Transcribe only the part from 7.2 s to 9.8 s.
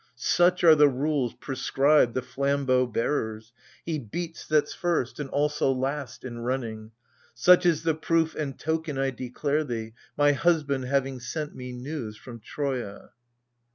Such is the proof and token I declare